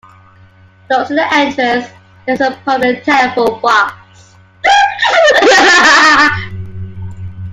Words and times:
Close 0.87 1.09
to 1.09 1.13
the 1.13 1.31
entrance, 1.31 1.85
there 2.25 2.33
is 2.33 2.41
a 2.41 2.59
public 2.65 3.03
telephone 3.03 3.61
box. 3.61 4.33